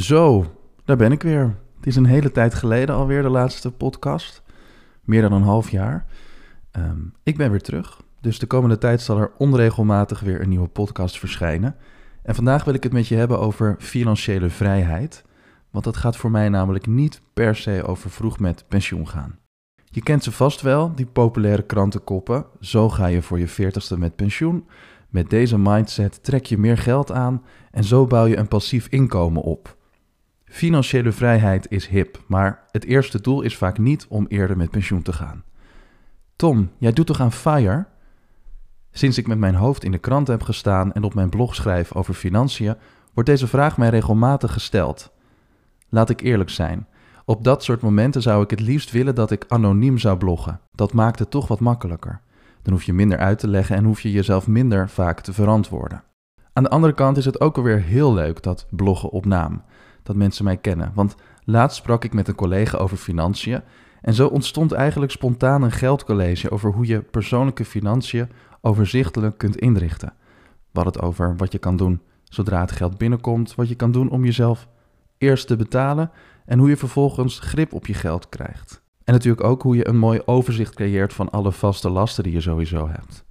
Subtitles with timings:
[0.00, 0.46] Zo,
[0.84, 1.56] daar ben ik weer.
[1.76, 4.42] Het is een hele tijd geleden alweer de laatste podcast.
[5.04, 6.06] Meer dan een half jaar.
[6.70, 8.02] Ehm, ik ben weer terug.
[8.20, 11.76] Dus de komende tijd zal er onregelmatig weer een nieuwe podcast verschijnen.
[12.22, 15.24] En vandaag wil ik het met je hebben over financiële vrijheid.
[15.70, 19.38] Want dat gaat voor mij namelijk niet per se over vroeg met pensioen gaan.
[19.84, 22.46] Je kent ze vast wel, die populaire krantenkoppen.
[22.60, 24.68] Zo ga je voor je veertigste met pensioen.
[25.08, 29.42] Met deze mindset trek je meer geld aan en zo bouw je een passief inkomen
[29.42, 29.78] op.
[30.52, 35.02] Financiële vrijheid is hip, maar het eerste doel is vaak niet om eerder met pensioen
[35.02, 35.44] te gaan.
[36.36, 37.86] Tom, jij doet toch aan FIRE?
[38.90, 41.94] Sinds ik met mijn hoofd in de krant heb gestaan en op mijn blog schrijf
[41.94, 42.74] over financiën,
[43.14, 45.12] wordt deze vraag mij regelmatig gesteld.
[45.88, 46.86] Laat ik eerlijk zijn.
[47.24, 50.60] Op dat soort momenten zou ik het liefst willen dat ik anoniem zou bloggen.
[50.72, 52.20] Dat maakt het toch wat makkelijker.
[52.62, 56.02] Dan hoef je minder uit te leggen en hoef je jezelf minder vaak te verantwoorden.
[56.52, 59.62] Aan de andere kant is het ook alweer heel leuk dat bloggen op naam
[60.02, 60.92] dat mensen mij kennen.
[60.94, 61.14] Want
[61.44, 63.62] laatst sprak ik met een collega over financiën.
[64.00, 68.28] En zo ontstond eigenlijk spontaan een geldcollege over hoe je persoonlijke financiën
[68.60, 70.12] overzichtelijk kunt inrichten.
[70.72, 74.10] Hadden het over wat je kan doen zodra het geld binnenkomt, wat je kan doen
[74.10, 74.68] om jezelf
[75.18, 76.10] eerst te betalen
[76.44, 78.82] en hoe je vervolgens grip op je geld krijgt.
[79.04, 82.40] En natuurlijk ook hoe je een mooi overzicht creëert van alle vaste lasten die je
[82.40, 83.24] sowieso hebt.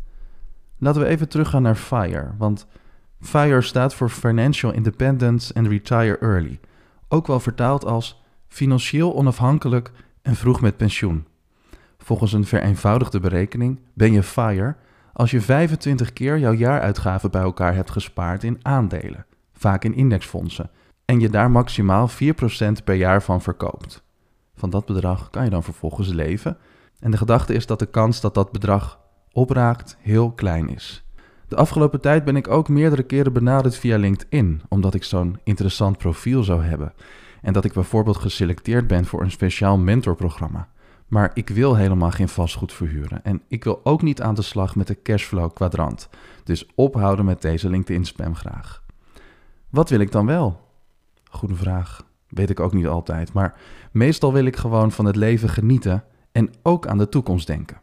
[0.77, 2.67] Laten we even teruggaan naar FIRE, want
[3.19, 6.59] FIRE staat voor Financial Independence and Retire Early,
[7.07, 11.27] ook wel vertaald als financieel onafhankelijk en vroeg met pensioen.
[11.97, 14.75] Volgens een vereenvoudigde berekening ben je FIRE
[15.13, 20.69] als je 25 keer jouw jaaruitgaven bij elkaar hebt gespaard in aandelen, vaak in indexfondsen,
[21.05, 22.13] en je daar maximaal 4%
[22.83, 24.03] per jaar van verkoopt.
[24.55, 26.57] Van dat bedrag kan je dan vervolgens leven.
[26.99, 28.99] En de gedachte is dat de kans dat dat bedrag
[29.31, 31.08] opraakt heel klein is.
[31.49, 35.97] De afgelopen tijd ben ik ook meerdere keren benaderd via LinkedIn, omdat ik zo'n interessant
[35.97, 36.93] profiel zou hebben.
[37.41, 40.67] En dat ik bijvoorbeeld geselecteerd ben voor een speciaal mentorprogramma.
[41.07, 43.23] Maar ik wil helemaal geen vastgoed verhuren.
[43.23, 46.09] En ik wil ook niet aan de slag met de cashflow kwadrant.
[46.43, 48.83] Dus ophouden met deze LinkedIn spam graag.
[49.69, 50.61] Wat wil ik dan wel?
[51.29, 52.05] Goede vraag.
[52.27, 53.33] Weet ik ook niet altijd.
[53.33, 53.59] Maar
[53.91, 57.81] meestal wil ik gewoon van het leven genieten en ook aan de toekomst denken.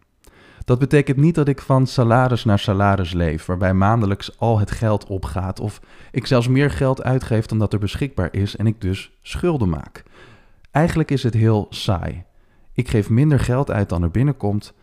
[0.66, 5.06] Dat betekent niet dat ik van salaris naar salaris leef, waarbij maandelijks al het geld
[5.06, 9.12] opgaat of ik zelfs meer geld uitgeef dan dat er beschikbaar is en ik dus
[9.22, 10.02] schulden maak.
[10.70, 12.24] Eigenlijk is het heel saai.
[12.72, 14.74] Ik geef minder geld uit dan er binnenkomt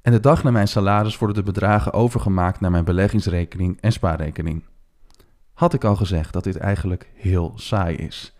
[0.00, 4.64] en de dag na mijn salaris worden de bedragen overgemaakt naar mijn beleggingsrekening en spaarrekening.
[5.52, 8.36] Had ik al gezegd dat dit eigenlijk heel saai is.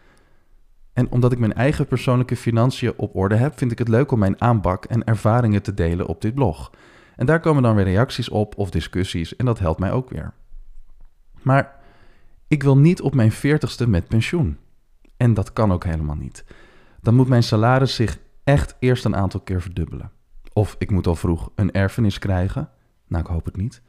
[0.93, 4.19] En omdat ik mijn eigen persoonlijke financiën op orde heb, vind ik het leuk om
[4.19, 6.71] mijn aanpak en ervaringen te delen op dit blog.
[7.17, 10.33] En daar komen dan weer reacties op of discussies en dat helpt mij ook weer.
[11.43, 11.81] Maar
[12.49, 14.59] ik wil niet op mijn veertigste met pensioen.
[15.17, 16.45] En dat kan ook helemaal niet.
[17.01, 20.11] Dan moet mijn salaris zich echt eerst een aantal keer verdubbelen.
[20.53, 22.69] Of ik moet al vroeg een erfenis krijgen.
[23.07, 23.83] Nou, ik hoop het niet.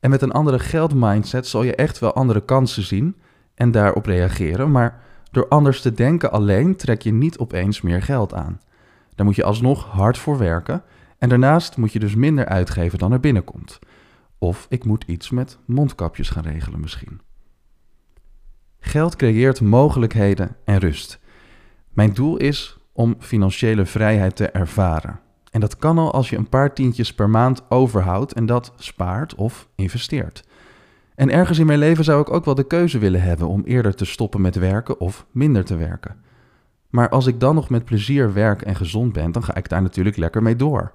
[0.00, 3.16] En met een andere geldmindset zal je echt wel andere kansen zien
[3.54, 8.34] en daarop reageren, maar door anders te denken alleen trek je niet opeens meer geld
[8.34, 8.60] aan.
[9.14, 10.82] Daar moet je alsnog hard voor werken
[11.18, 13.78] en daarnaast moet je dus minder uitgeven dan er binnenkomt.
[14.38, 17.20] Of ik moet iets met mondkapjes gaan regelen misschien.
[18.80, 21.20] Geld creëert mogelijkheden en rust.
[21.88, 25.20] Mijn doel is om financiële vrijheid te ervaren.
[25.50, 29.34] En dat kan al als je een paar tientjes per maand overhoudt en dat spaart
[29.34, 30.47] of investeert.
[31.18, 33.94] En ergens in mijn leven zou ik ook wel de keuze willen hebben om eerder
[33.94, 36.16] te stoppen met werken of minder te werken.
[36.88, 39.82] Maar als ik dan nog met plezier werk en gezond ben, dan ga ik daar
[39.82, 40.92] natuurlijk lekker mee door.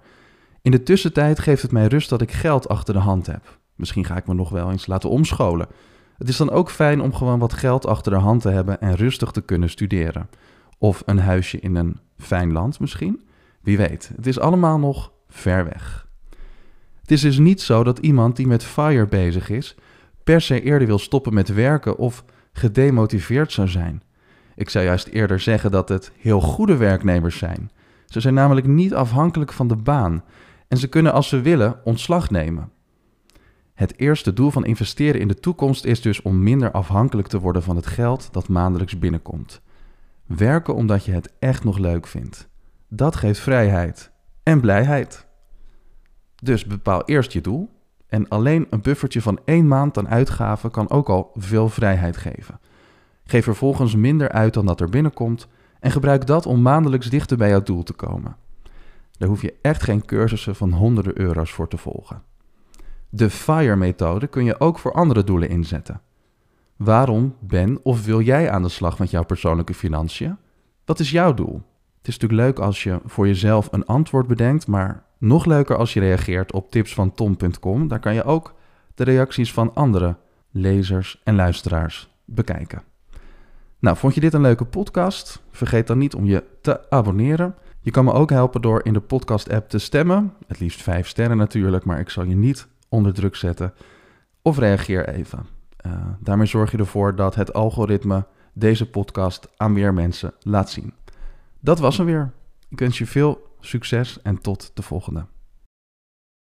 [0.61, 3.59] In de tussentijd geeft het mij rust dat ik geld achter de hand heb.
[3.75, 5.67] Misschien ga ik me nog wel eens laten omscholen.
[6.17, 8.95] Het is dan ook fijn om gewoon wat geld achter de hand te hebben en
[8.95, 10.29] rustig te kunnen studeren.
[10.77, 13.21] Of een huisje in een fijn land misschien.
[13.61, 16.07] Wie weet, het is allemaal nog ver weg.
[17.01, 19.75] Het is dus niet zo dat iemand die met FIRE bezig is,
[20.23, 24.03] per se eerder wil stoppen met werken of gedemotiveerd zou zijn.
[24.55, 27.71] Ik zou juist eerder zeggen dat het heel goede werknemers zijn.
[28.05, 30.23] Ze zijn namelijk niet afhankelijk van de baan
[30.67, 32.71] en ze kunnen als ze willen ontslag nemen.
[33.73, 37.63] Het eerste doel van investeren in de toekomst is dus om minder afhankelijk te worden
[37.63, 39.61] van het geld dat maandelijks binnenkomt.
[40.25, 42.49] Werken omdat je het echt nog leuk vindt.
[42.87, 44.11] Dat geeft vrijheid
[44.43, 45.27] en blijheid.
[46.35, 47.69] Dus bepaal eerst je doel
[48.13, 52.59] en alleen een buffertje van één maand aan uitgaven kan ook al veel vrijheid geven.
[53.23, 55.47] Geef vervolgens minder uit dan dat er binnenkomt
[55.79, 58.35] en gebruik dat om maandelijks dichter bij jouw doel te komen.
[59.11, 62.21] Daar hoef je echt geen cursussen van honderden euro's voor te volgen.
[63.09, 66.01] De FIRE-methode kun je ook voor andere doelen inzetten.
[66.75, 70.37] Waarom ben of wil jij aan de slag met jouw persoonlijke financiën?
[70.85, 71.61] Wat is jouw doel?
[72.03, 75.93] Het is natuurlijk leuk als je voor jezelf een antwoord bedenkt, maar nog leuker als
[75.93, 77.87] je reageert op tips van tom.com.
[77.87, 78.53] Daar kan je ook
[78.95, 80.15] de reacties van andere
[80.51, 82.81] lezers en luisteraars bekijken.
[83.79, 85.41] Nou, vond je dit een leuke podcast?
[85.51, 87.55] Vergeet dan niet om je te abonneren.
[87.79, 90.33] Je kan me ook helpen door in de podcast-app te stemmen.
[90.47, 93.73] Het liefst vijf sterren natuurlijk, maar ik zal je niet onder druk zetten.
[94.41, 95.45] Of reageer even.
[95.85, 100.93] Uh, daarmee zorg je ervoor dat het algoritme deze podcast aan meer mensen laat zien.
[101.63, 102.33] Dat was hem weer.
[102.69, 105.25] Ik wens je veel succes en tot de volgende.